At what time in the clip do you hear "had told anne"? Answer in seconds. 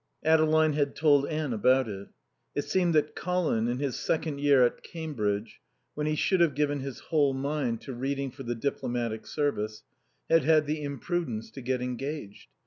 0.73-1.53